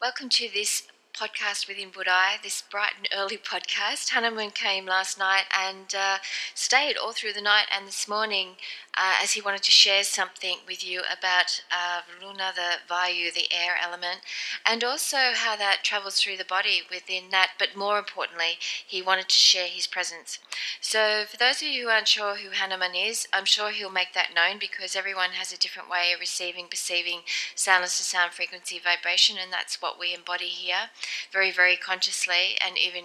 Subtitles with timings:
[0.00, 0.84] Welcome to this
[1.18, 4.10] podcast within Budai, this bright and early podcast.
[4.10, 6.18] Hanuman came last night and uh,
[6.54, 8.50] stayed all through the night and this morning
[8.96, 13.76] uh, as he wanted to share something with you about uh, the Vayu, the air
[13.80, 14.20] element,
[14.66, 17.52] and also how that travels through the body within that.
[17.58, 20.38] But more importantly, he wanted to share his presence.
[20.80, 24.14] So, for those of you who aren't sure who Hanuman is, I'm sure he'll make
[24.14, 27.20] that known because everyone has a different way of receiving, perceiving
[27.54, 30.90] soundless to sound frequency vibration, and that's what we embody here
[31.32, 33.04] very, very consciously and even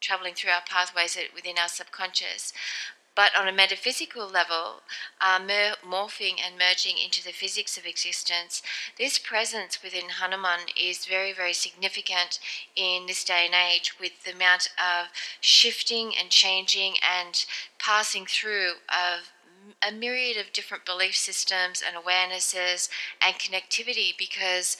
[0.00, 2.52] traveling through our pathways within our subconscious.
[3.14, 4.82] But on a metaphysical level,
[5.20, 8.62] uh, mer- morphing and merging into the physics of existence,
[8.96, 12.38] this presence within Hanuman is very, very significant
[12.76, 15.08] in this day and age with the amount of
[15.40, 17.44] shifting and changing and
[17.78, 19.32] passing through of
[19.86, 22.88] a myriad of different belief systems and awarenesses
[23.20, 24.76] and connectivity because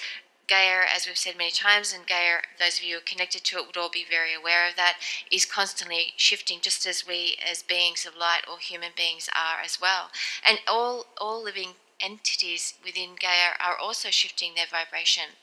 [0.50, 3.56] Gaia, as we've said many times, and Gaia, those of you who are connected to
[3.59, 4.96] it would all be very aware of that,
[5.30, 9.80] is constantly shifting, just as we, as beings of light or human beings, are as
[9.80, 10.10] well.
[10.45, 15.38] And all, all living entities within Gaia are also shifting their vibration.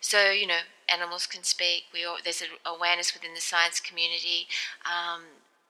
[0.00, 1.84] So, you know, animals can speak.
[1.92, 4.46] We all, there's an awareness within the science community.
[4.86, 5.24] Um,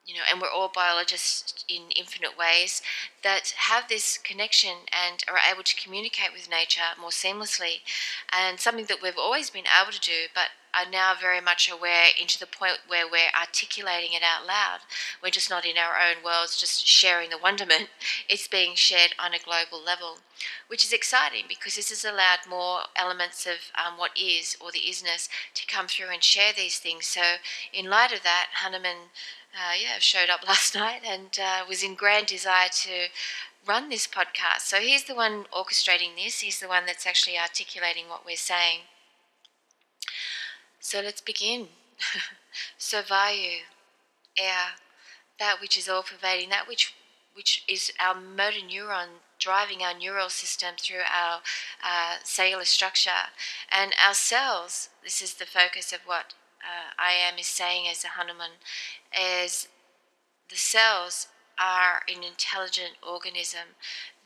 [0.08, 2.80] you know, and we're all biologists in infinite ways
[3.22, 7.80] that have this connection and are able to communicate with nature more seamlessly,
[8.32, 12.06] and something that we've always been able to do, but are now very much aware
[12.20, 14.80] into the point where we're articulating it out loud.
[15.22, 17.88] We're just not in our own worlds, just sharing the wonderment.
[18.28, 20.18] It's being shared on a global level,
[20.68, 24.86] which is exciting because this has allowed more elements of um, what is or the
[24.88, 27.06] isness to come through and share these things.
[27.06, 27.22] So,
[27.72, 29.10] in light of that, Hanuman
[29.54, 33.08] uh, yeah, showed up last night and uh, was in grand desire to
[33.66, 34.60] run this podcast.
[34.60, 36.40] So he's the one orchestrating this.
[36.40, 38.80] He's the one that's actually articulating what we're saying.
[40.80, 41.68] So let's begin.
[42.78, 43.58] so Vayu,
[44.38, 44.76] air,
[45.38, 46.94] that which is all pervading, that which
[47.34, 51.40] which is our motor neuron driving our neural system through our
[51.84, 53.30] uh, cellular structure.
[53.70, 58.04] And our cells, this is the focus of what uh, I am is saying as
[58.04, 58.58] a Hanuman,
[59.12, 59.68] is
[60.50, 61.28] the cells
[61.58, 63.76] are an intelligent organism.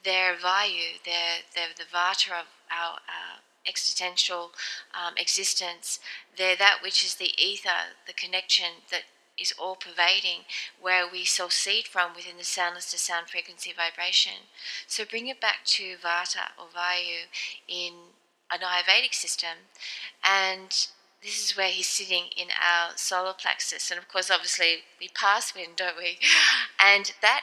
[0.04, 4.52] They're vayu, they're, they're the vata of our uh, existential
[4.94, 6.00] um, existence.
[6.36, 9.02] They're that which is the ether, the connection that
[9.38, 10.44] is all pervading,
[10.80, 14.48] where we sow seed from within the soundless to sound frequency vibration.
[14.86, 17.26] So bring it back to Vata or Vayu
[17.66, 17.94] in
[18.52, 19.70] an Ayurvedic system
[20.22, 20.88] and
[21.22, 23.90] this is where he's sitting in our solar plexus.
[23.90, 26.18] And of course, obviously, we pass wind, don't we?
[26.84, 27.42] And that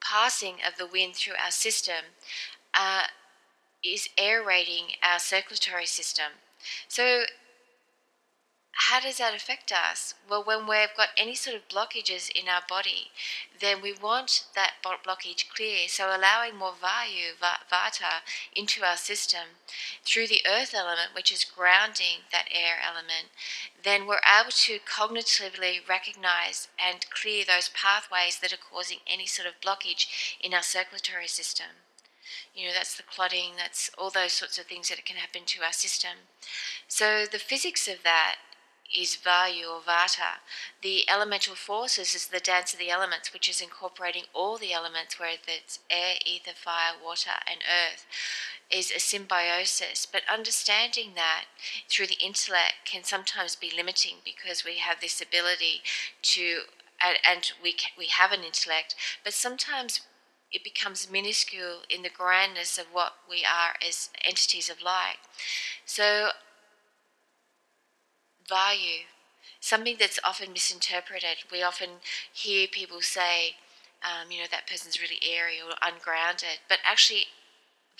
[0.00, 2.04] passing of the wind through our system
[2.74, 3.04] uh,
[3.84, 6.32] is aerating our circulatory system.
[6.88, 7.24] So
[8.76, 10.14] how does that affect us?
[10.28, 13.10] Well, when we've got any sort of blockages in our body,
[13.60, 15.86] then we want that blockage clear.
[15.86, 18.22] So, allowing more Vayu, Vata,
[18.54, 19.58] into our system
[20.04, 23.30] through the earth element, which is grounding that air element,
[23.82, 29.46] then we're able to cognitively recognize and clear those pathways that are causing any sort
[29.46, 30.06] of blockage
[30.40, 31.84] in our circulatory system.
[32.54, 35.62] You know, that's the clotting, that's all those sorts of things that can happen to
[35.62, 36.26] our system.
[36.88, 38.36] So, the physics of that
[38.94, 40.40] is Vayu or Vata.
[40.82, 45.18] The elemental forces is the dance of the elements, which is incorporating all the elements,
[45.18, 48.06] whether it's air, ether, fire, water, and earth,
[48.70, 50.06] is a symbiosis.
[50.06, 51.44] But understanding that
[51.88, 55.82] through the intellect can sometimes be limiting because we have this ability
[56.22, 56.60] to,
[57.04, 60.00] and, and we, we have an intellect, but sometimes
[60.52, 65.16] it becomes minuscule in the grandness of what we are as entities of light.
[65.84, 66.30] So
[68.50, 69.04] Vayu,
[69.60, 71.38] something that's often misinterpreted.
[71.50, 72.00] We often
[72.32, 73.56] hear people say,
[74.02, 77.26] um, you know, that person's really airy or ungrounded, but actually,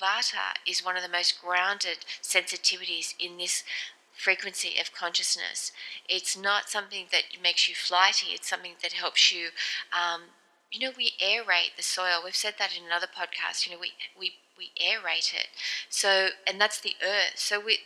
[0.00, 3.64] Vata is one of the most grounded sensitivities in this
[4.12, 5.72] frequency of consciousness.
[6.08, 9.50] It's not something that makes you flighty, it's something that helps you.
[9.92, 10.22] Um,
[10.70, 12.20] you know, we aerate the soil.
[12.24, 13.66] We've said that in another podcast.
[13.66, 15.48] You know, we we we aerate it.
[15.88, 17.34] So, and that's the earth.
[17.36, 17.78] So we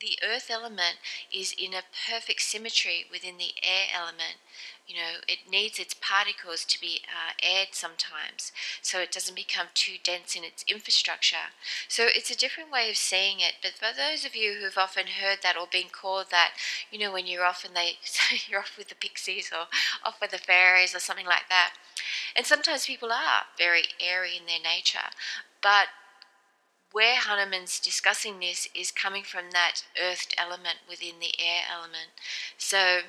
[0.00, 0.96] the earth element
[1.32, 4.38] is in a perfect symmetry within the air element.
[4.86, 8.50] You know, it needs its particles to be uh, aired sometimes
[8.82, 11.54] so it doesn't become too dense in its infrastructure.
[11.86, 13.54] So it's a different way of seeing it.
[13.62, 16.52] But for those of you who've often heard that or been called that,
[16.90, 17.98] you know, when you're off and they
[18.48, 19.66] you're off with the pixies or
[20.04, 21.74] off with the fairies or something like that.
[22.34, 25.10] And sometimes people are very airy in their nature,
[25.62, 25.88] but
[26.92, 32.10] where Hanuman's discussing this is coming from that earthed element within the air element.
[32.58, 33.00] So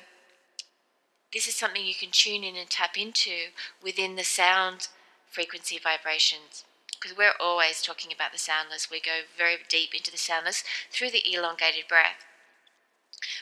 [1.32, 3.50] this is something you can tune in and tap into
[3.82, 4.88] within the sound
[5.30, 6.64] frequency vibrations
[7.02, 8.90] because we're always talking about the soundless.
[8.90, 10.62] We go very deep into the soundless
[10.92, 12.24] through the elongated breath.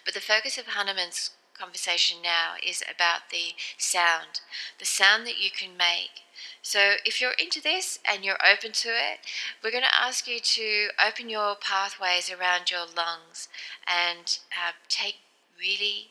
[0.05, 4.41] But the focus of Hanuman's conversation now is about the sound,
[4.79, 6.25] the sound that you can make.
[6.63, 9.21] So, if you're into this and you're open to it,
[9.63, 13.49] we're going to ask you to open your pathways around your lungs
[13.87, 15.17] and uh, take
[15.59, 16.09] really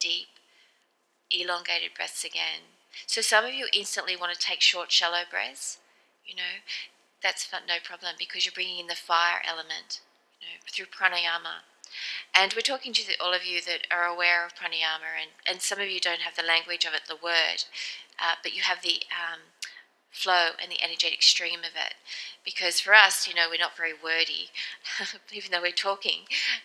[0.00, 0.28] deep,
[1.30, 2.76] elongated breaths again.
[3.06, 5.78] So, some of you instantly want to take short, shallow breaths.
[6.24, 6.62] You know,
[7.22, 10.00] that's no problem because you're bringing in the fire element
[10.40, 11.62] you know, through pranayama.
[12.34, 15.80] And we're talking to all of you that are aware of pranayama, and, and some
[15.80, 17.64] of you don't have the language of it, the word,
[18.20, 19.40] uh, but you have the um,
[20.10, 21.94] flow and the energetic stream of it.
[22.44, 24.50] Because for us, you know, we're not very wordy,
[25.32, 26.20] even though we're talking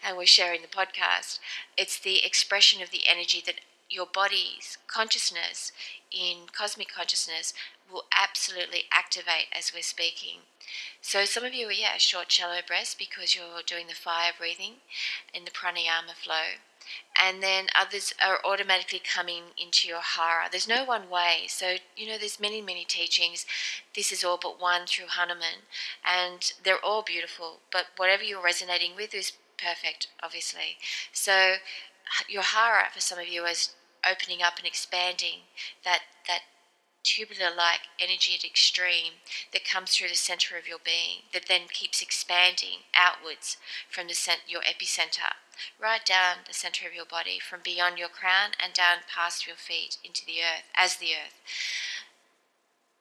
[0.06, 1.40] and we're sharing the podcast.
[1.78, 5.72] It's the expression of the energy that your body's consciousness
[6.12, 7.54] in cosmic consciousness
[7.92, 10.40] will absolutely activate as we're speaking.
[11.02, 14.76] So some of you are yeah short shallow breaths because you're doing the fire breathing
[15.34, 16.60] in the pranayama flow.
[17.22, 20.48] And then others are automatically coming into your hara.
[20.50, 21.44] There's no one way.
[21.48, 23.46] So, you know, there's many, many teachings.
[23.96, 25.68] This is all but one through Hanuman.
[26.04, 27.60] And they're all beautiful.
[27.72, 30.78] But whatever you're resonating with is perfect, obviously.
[31.14, 31.56] So
[32.28, 33.74] your hara for some of you is
[34.10, 35.48] opening up and expanding
[35.84, 36.42] that that
[37.04, 39.14] tubular like energy at extreme
[39.54, 43.58] that comes through the center of your being that then keeps expanding outwards
[43.90, 45.34] from the cent- your epicenter
[45.82, 49.56] right down the center of your body from beyond your crown and down past your
[49.56, 51.42] feet into the earth as the earth.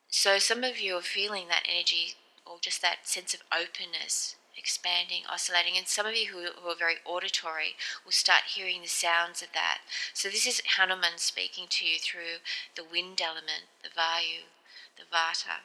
[0.08, 2.14] So some of you are feeling that energy
[2.44, 5.74] or just that sense of openness expanding, oscillating.
[5.76, 9.48] And some of you who, who, are very auditory will start hearing the sounds of
[9.54, 9.78] that.
[10.14, 12.44] So this is Hanuman speaking to you through
[12.76, 14.48] the wind element, the vayu,
[14.96, 15.64] the vata,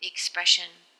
[0.00, 0.91] the expression.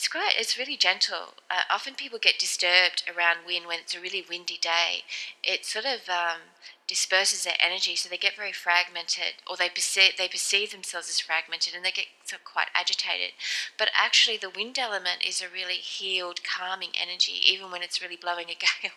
[0.00, 1.36] It's quite, it's really gentle.
[1.50, 5.04] Uh, often people get disturbed around wind when it's a really windy day.
[5.44, 6.56] It sort of um,
[6.88, 11.20] disperses their energy, so they get very fragmented, or they perceive they perceive themselves as
[11.20, 13.32] fragmented, and they get sort of quite agitated.
[13.76, 18.16] But actually, the wind element is a really healed, calming energy, even when it's really
[18.16, 18.96] blowing a gale.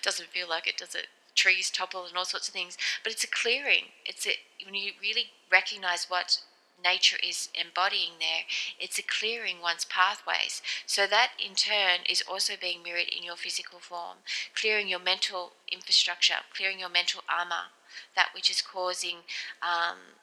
[0.00, 1.08] Doesn't feel like it, does it?
[1.34, 3.92] Trees topple and all sorts of things, but it's a clearing.
[4.06, 4.30] It's a,
[4.64, 6.40] when you really recognize what
[6.82, 8.44] nature is embodying there,
[8.78, 10.62] it's a clearing one's pathways.
[10.86, 14.18] So that in turn is also being mirrored in your physical form,
[14.54, 17.72] clearing your mental infrastructure, clearing your mental armor,
[18.16, 19.18] that which is causing.
[19.62, 20.20] Um,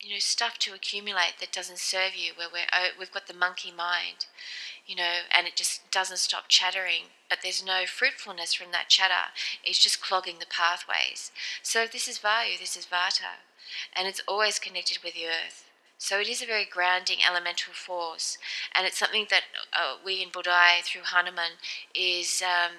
[0.00, 2.32] you know, stuff to accumulate that doesn't serve you.
[2.34, 4.26] Where we're, oh, we've got the monkey mind,
[4.86, 9.30] you know, and it just doesn't stop chattering, but there's no fruitfulness from that chatter.
[9.64, 11.30] It's just clogging the pathways.
[11.62, 13.40] So this is Vayu, this is Vata
[13.94, 15.64] and it's always connected with the earth.
[15.98, 18.36] So it is a very grounding elemental force,
[18.74, 19.42] and it's something that
[19.72, 21.52] uh, we in Budai through Hanuman
[21.94, 22.72] is um,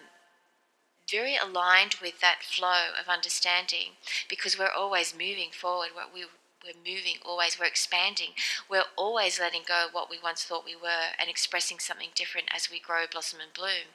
[1.10, 3.92] very aligned with that flow of understanding
[4.30, 5.90] because we're always moving forward.
[5.94, 6.26] What we
[6.64, 8.30] we're moving always, we're expanding,
[8.70, 12.48] we're always letting go of what we once thought we were and expressing something different
[12.56, 13.92] as we grow, blossom, and bloom.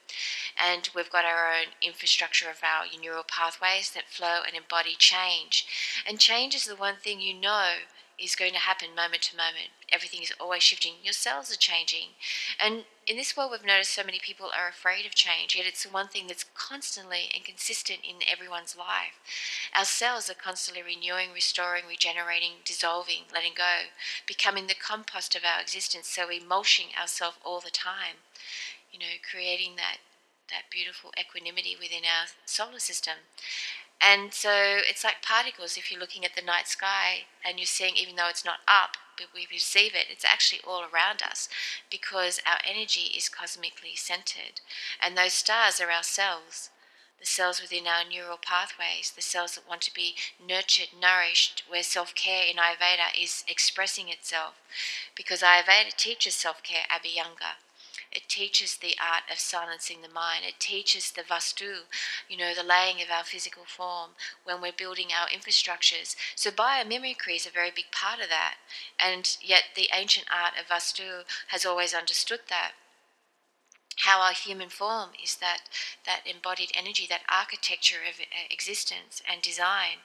[0.62, 5.66] And we've got our own infrastructure of our neural pathways that flow and embody change.
[6.06, 7.72] And change is the one thing you know
[8.18, 9.70] is going to happen moment to moment.
[9.92, 10.94] Everything is always shifting.
[11.02, 12.18] Your cells are changing.
[12.58, 15.84] And in this world, we've noticed so many people are afraid of change, yet it's
[15.84, 19.16] the one thing that's constantly and consistent in everyone's life.
[19.76, 23.88] Our cells are constantly renewing, restoring, regenerating, dissolving, letting go,
[24.26, 26.08] becoming the compost of our existence.
[26.08, 28.26] So we're mulching ourselves all the time,
[28.92, 29.98] you know, creating that,
[30.50, 33.24] that beautiful equanimity within our solar system.
[34.00, 37.96] And so it's like particles if you're looking at the night sky and you're seeing,
[37.96, 41.48] even though it's not up, but we perceive it, it's actually all around us
[41.90, 44.60] because our energy is cosmically centered.
[45.02, 46.70] And those stars are our cells,
[47.18, 51.82] the cells within our neural pathways, the cells that want to be nurtured, nourished, where
[51.82, 54.54] self care in Ayurveda is expressing itself.
[55.16, 57.58] Because Ayurveda teaches self care, Abhyanga.
[58.12, 60.44] It teaches the art of silencing the mind.
[60.46, 61.86] It teaches the vastu,
[62.28, 64.10] you know, the laying of our physical form
[64.44, 66.16] when we're building our infrastructures.
[66.34, 68.56] So biomimicry is a very big part of that.
[68.98, 72.72] And yet the ancient art of vastu has always understood that.
[74.02, 75.62] how our human form is that
[76.06, 79.98] that embodied energy, that architecture of uh, existence and design,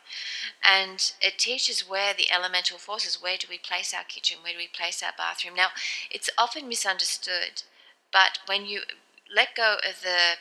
[0.64, 3.22] and it teaches where the elemental forces.
[3.22, 4.40] Where do we place our kitchen?
[4.44, 5.56] Where do we place our bathroom?
[5.56, 5.70] Now,
[6.10, 7.64] it's often misunderstood,
[8.13, 8.82] but when you
[9.34, 10.38] let go of the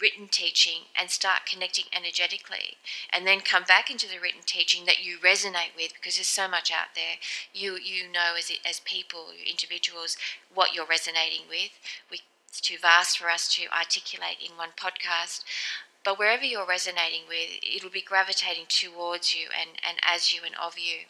[0.00, 2.76] written teaching and start connecting energetically
[3.12, 6.46] and then come back into the written teaching that you resonate with because there's so
[6.46, 7.18] much out there
[7.52, 10.16] you you know as as people individuals
[10.54, 11.72] what you're resonating with
[12.12, 15.44] we it's too vast for us to articulate in one podcast.
[16.04, 20.54] But wherever you're resonating with, it'll be gravitating towards you and, and as you and
[20.56, 21.06] of you.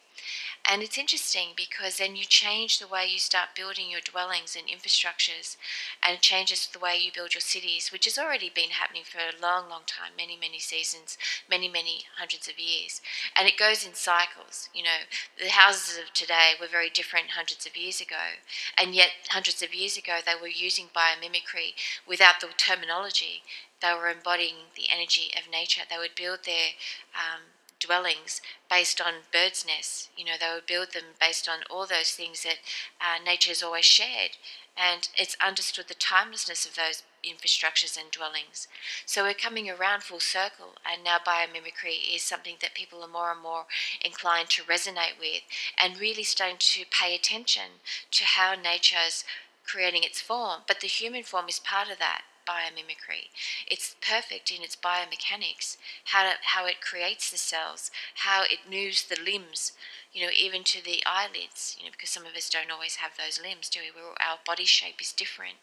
[0.70, 4.68] And it's interesting because then you change the way you start building your dwellings and
[4.68, 5.56] infrastructures,
[6.02, 9.16] and it changes the way you build your cities, which has already been happening for
[9.16, 11.16] a long, long time many, many seasons,
[11.48, 13.00] many, many hundreds of years.
[13.34, 14.68] And it goes in cycles.
[14.74, 15.08] You know,
[15.42, 18.36] the houses of today were very different hundreds of years ago,
[18.76, 21.72] and yet hundreds of years ago they were using biomimicry
[22.06, 23.42] without the terminology.
[23.80, 25.82] They were embodying the energy of nature.
[25.88, 26.76] They would build their
[27.14, 30.08] um, dwellings based on birds' nests.
[30.16, 32.58] You know, they would build them based on all those things that
[33.00, 34.36] uh, nature has always shared.
[34.76, 38.68] And it's understood the timelessness of those infrastructures and dwellings.
[39.06, 43.32] So we're coming around full circle, and now biomimicry is something that people are more
[43.32, 43.64] and more
[44.00, 45.42] inclined to resonate with,
[45.82, 47.82] and really starting to pay attention
[48.12, 49.24] to how nature's
[49.66, 50.62] creating its form.
[50.66, 53.28] But the human form is part of that biomimicry.
[53.66, 57.90] It's perfect in its biomechanics, how, to, how it creates the cells,
[58.24, 59.72] how it moves the limbs,
[60.12, 63.12] you know, even to the eyelids, you know, because some of us don't always have
[63.18, 64.00] those limbs, do we?
[64.00, 65.56] Our body shape is different.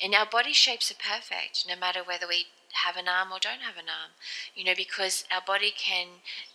[0.00, 2.46] And our body shapes are perfect, no matter whether we
[2.84, 4.12] have an arm or don't have an arm,
[4.54, 6.06] you know, because our body can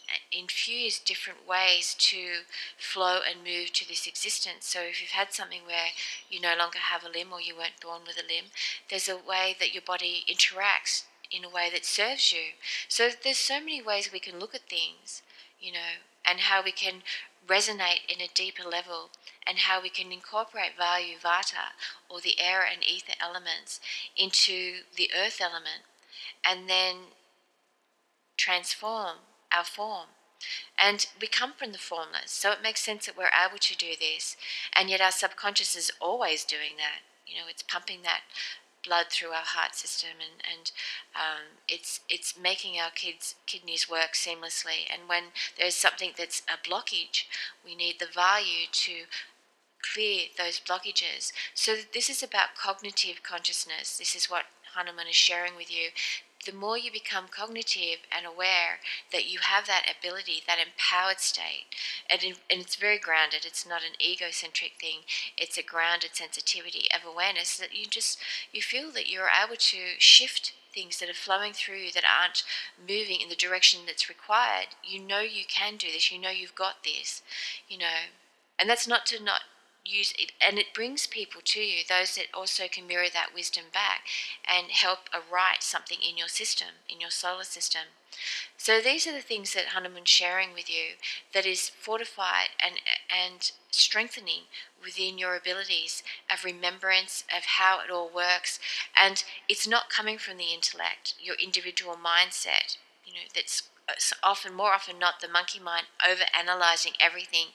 [0.10, 2.44] uh, infuse different ways to
[2.78, 4.66] flow and move to this existence.
[4.66, 5.92] So if you've had something where
[6.30, 8.52] you no longer have a limb or you weren't born with a limb,
[8.90, 12.54] there's a way that your body interacts in a way that serves you.
[12.88, 15.24] So there's so many ways we can look at things,
[15.60, 17.02] you know, and how we can
[17.48, 19.10] resonate in a deeper level
[19.46, 21.76] and how we can incorporate Vayu Vata
[22.10, 23.80] or the air and ether elements
[24.16, 25.84] into the earth element
[26.48, 26.96] and then
[28.38, 29.18] transform
[29.56, 30.08] our form.
[30.78, 33.94] And we come from the formless, so it makes sense that we're able to do
[33.98, 34.36] this.
[34.78, 37.00] And yet our subconscious is always doing that.
[37.26, 38.22] You know, it's pumping that
[38.84, 40.72] blood through our heart system and, and
[41.16, 45.24] um, it's it's making our kids kidneys work seamlessly and when
[45.58, 47.24] there's something that's a blockage
[47.66, 48.92] we need the Vayu to
[49.94, 54.46] clear those blockages so this is about cognitive consciousness this is what
[54.76, 55.90] Hanuman is sharing with you
[56.44, 58.80] the more you become cognitive and aware
[59.12, 61.66] that you have that ability, that empowered state,
[62.10, 65.00] and, and it's very grounded, it's not an egocentric thing,
[65.38, 68.20] it's a grounded sensitivity of awareness that you just,
[68.52, 72.44] you feel that you're able to shift things that are flowing through you that aren't
[72.80, 74.70] moving in the direction that's required.
[74.84, 77.22] You know you can do this, you know you've got this,
[77.68, 78.10] you know.
[78.60, 79.42] And that's not to not
[79.86, 83.66] use it and it brings people to you those that also can mirror that wisdom
[83.74, 84.04] back
[84.48, 87.82] and help write something in your system in your solar system.
[88.58, 90.96] So these are the things that Hanuman's sharing with you
[91.34, 92.76] that is fortified and
[93.10, 94.44] and strengthening
[94.82, 98.60] within your abilities of remembrance of how it all works.
[98.96, 103.64] And it's not coming from the intellect your individual mindset you know that's
[104.24, 107.48] often more often not the monkey mind over analyzing everything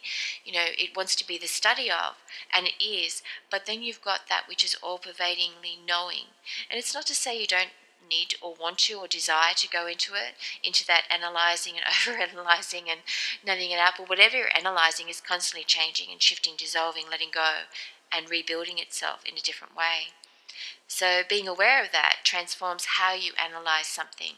[0.44, 2.16] you know it wants to be the study of
[2.54, 6.34] and it is but then you've got that which is all pervadingly knowing.
[6.70, 7.70] And it's not to say you don't
[8.08, 12.18] need or want to or desire to go into it into that analyzing and over
[12.18, 13.00] analyzing and
[13.44, 17.64] nutting it out but whatever you're analyzing is constantly changing and shifting dissolving letting go
[18.10, 20.14] and rebuilding itself in a different way.
[20.86, 24.34] So being aware of that transforms how you analyze something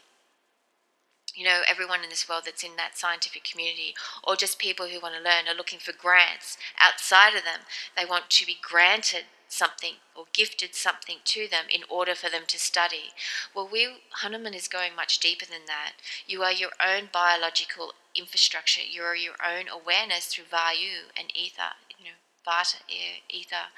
[1.35, 4.99] you know, everyone in this world that's in that scientific community, or just people who
[4.99, 7.61] want to learn, are looking for grants outside of them.
[7.97, 12.43] They want to be granted something or gifted something to them in order for them
[12.47, 13.11] to study.
[13.53, 13.87] Well, we
[14.21, 15.93] Hanuman is going much deeper than that.
[16.25, 18.81] You are your own biological infrastructure.
[18.81, 22.11] You are your own awareness through Vayu and ether, you know,
[22.47, 23.71] Vata, air, ether.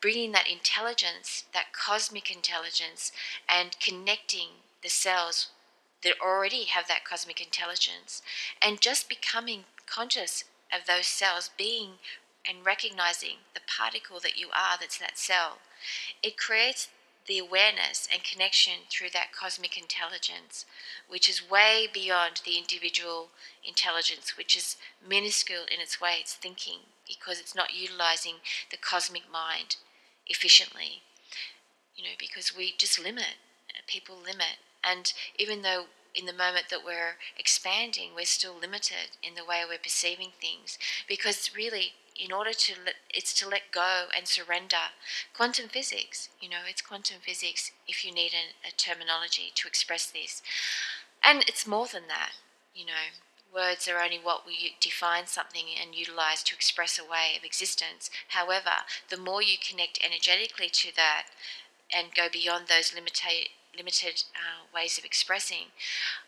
[0.00, 3.12] Bringing that intelligence, that cosmic intelligence,
[3.48, 4.48] and connecting
[4.82, 5.48] the cells
[6.04, 8.22] that already have that cosmic intelligence
[8.62, 11.92] and just becoming conscious of those cells being
[12.48, 15.58] and recognizing the particle that you are that's that cell
[16.22, 16.88] it creates
[17.26, 20.66] the awareness and connection through that cosmic intelligence,
[21.08, 23.30] which is way beyond the individual
[23.66, 28.36] intelligence, which is minuscule in its way, it's thinking, because it's not utilizing
[28.70, 29.76] the cosmic mind
[30.26, 31.02] efficiently.
[31.96, 33.36] you know, because we just limit.
[33.86, 34.58] People limit.
[34.88, 39.62] And even though in the moment that we're expanding, we're still limited in the way
[39.68, 40.78] we're perceiving things.
[41.08, 44.94] Because really in order to let, it's to let go and surrender
[45.34, 50.06] quantum physics you know it's quantum physics if you need an, a terminology to express
[50.06, 50.42] this.
[51.24, 52.32] And it's more than that
[52.74, 53.14] you know.
[53.52, 58.10] Words are only what we define something and utilize to express a way of existence.
[58.30, 61.26] However the more you connect energetically to that
[61.94, 65.66] and go beyond those limited limited uh, ways of expressing,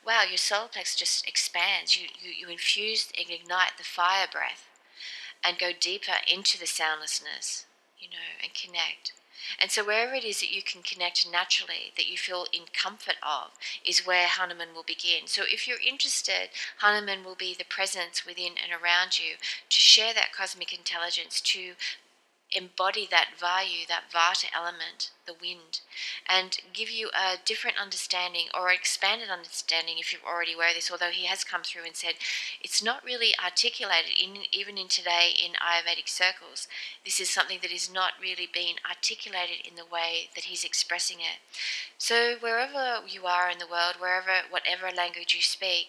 [0.04, 1.96] wow, your solar plexus just expands.
[1.96, 4.68] You, you, you infuse and ignite the fire breath
[5.44, 7.66] and go deeper into the soundlessness,
[7.98, 9.12] you know, and connect.
[9.60, 13.16] And so, wherever it is that you can connect naturally, that you feel in comfort
[13.22, 13.52] of,
[13.84, 15.26] is where Hanuman will begin.
[15.26, 19.36] So, if you're interested, Hanuman will be the presence within and around you
[19.68, 21.74] to share that cosmic intelligence, to
[22.56, 25.80] embody that vayu, that vata element, the wind,
[26.28, 30.90] and give you a different understanding or expanded understanding if you're already aware of this,
[30.90, 32.14] although he has come through and said
[32.62, 36.66] it's not really articulated in even in today in Ayurvedic circles.
[37.04, 41.18] This is something that is not really being articulated in the way that he's expressing
[41.18, 41.38] it.
[41.98, 45.88] So wherever you are in the world, wherever whatever language you speak,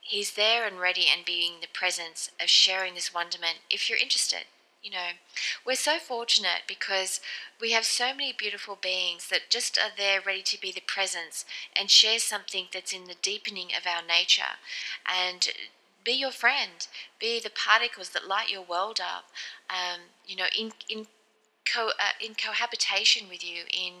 [0.00, 4.44] he's there and ready and being the presence of sharing this wonderment if you're interested.
[4.84, 5.08] You know,
[5.64, 7.18] we're so fortunate because
[7.58, 11.46] we have so many beautiful beings that just are there ready to be the presence
[11.74, 14.58] and share something that's in the deepening of our nature.
[15.10, 15.48] And
[16.04, 16.86] be your friend,
[17.18, 19.24] be the particles that light your world up,
[19.70, 21.06] um, you know, in, in,
[21.64, 23.94] co, uh, in cohabitation with you, in,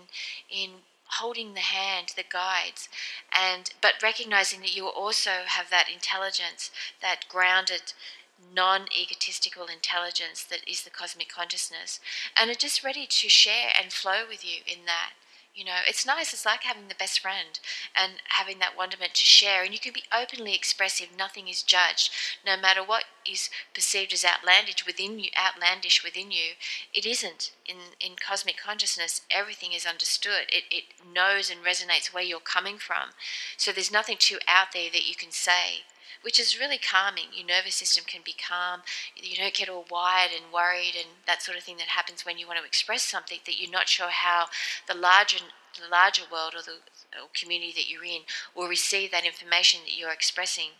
[0.50, 0.70] in
[1.18, 2.90] holding the hand that guides.
[3.32, 7.94] And but recognizing that you also have that intelligence that grounded
[8.38, 12.00] non egotistical intelligence that is the cosmic consciousness,
[12.36, 15.12] and are just ready to share and flow with you in that.
[15.54, 16.32] You know, it's nice.
[16.32, 17.60] It's like having the best friend
[17.94, 19.62] and having that wonderment to share.
[19.62, 21.16] And you can be openly expressive.
[21.16, 22.10] Nothing is judged,
[22.44, 25.30] no matter what is perceived as outlandish within you.
[25.38, 26.54] Outlandish within you,
[26.92, 27.52] it isn't.
[27.66, 30.46] In in cosmic consciousness, everything is understood.
[30.48, 33.10] It it knows and resonates where you're coming from.
[33.56, 35.84] So there's nothing too out there that you can say
[36.22, 37.26] which is really calming.
[37.32, 38.82] Your nervous system can be calm.
[39.16, 42.38] You don't get all wired and worried and that sort of thing that happens when
[42.38, 44.46] you want to express something that you're not sure how
[44.86, 45.38] the larger
[45.80, 46.78] the larger world or the
[47.20, 48.22] or community that you're in
[48.54, 50.70] will receive that information that you're expressing.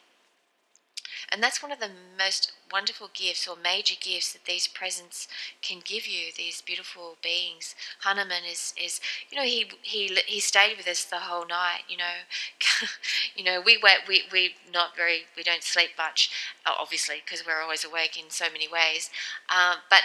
[1.35, 5.27] And that's one of the most wonderful gifts or major gifts that these presents
[5.62, 7.75] can give you, these beautiful beings.
[8.05, 11.97] Hanuman is, is you know, he, he, he stayed with us the whole night, you
[11.97, 12.23] know.
[13.35, 16.31] you know, we, we, we not very, we don't sleep much,
[16.64, 19.11] obviously, because we're always awake in so many ways.
[19.51, 20.03] Um, but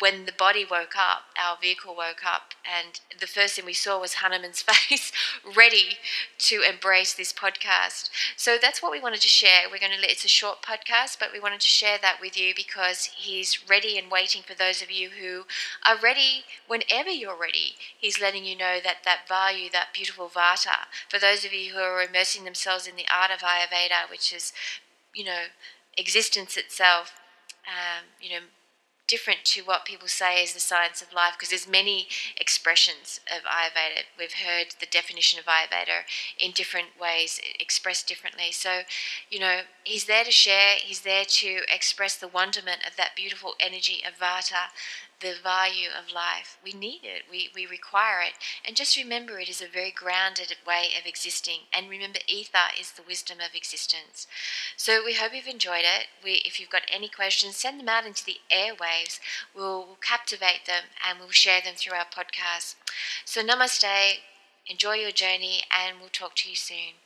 [0.00, 4.00] when the body woke up, our vehicle woke up, and the first thing we saw
[4.00, 5.12] was Hanuman's face,
[5.56, 5.98] ready
[6.38, 8.10] to embrace this podcast.
[8.36, 9.62] So that's what we wanted to share.
[9.70, 12.36] We're going to let it's a short podcast, but we wanted to share that with
[12.38, 15.44] you because he's ready and waiting for those of you who
[15.86, 17.74] are ready whenever you're ready.
[17.96, 21.78] He's letting you know that that vayu, that beautiful vata, for those of you who
[21.80, 24.52] are immersing themselves in the art of Ayurveda, which is,
[25.14, 25.44] you know,
[25.96, 27.14] existence itself.
[27.66, 28.44] Um, you know,
[29.06, 33.42] different to what people say is the science of life because there's many expressions of
[33.44, 34.04] ayurveda.
[34.18, 36.04] We've heard the definition of ayurveda
[36.38, 38.50] in different ways expressed differently.
[38.50, 38.82] So
[39.30, 43.54] you know he's there to share he's there to express the wonderment of that beautiful
[43.60, 44.70] energy of vata
[45.24, 46.58] the value of life.
[46.62, 48.34] We need it, we, we require it.
[48.64, 51.60] And just remember it is a very grounded way of existing.
[51.72, 54.26] And remember, ether is the wisdom of existence.
[54.76, 56.08] So we hope you've enjoyed it.
[56.22, 59.18] We, if you've got any questions, send them out into the airwaves.
[59.56, 62.74] We'll, we'll captivate them and we'll share them through our podcast.
[63.24, 64.18] So, namaste,
[64.66, 67.03] enjoy your journey, and we'll talk to you soon.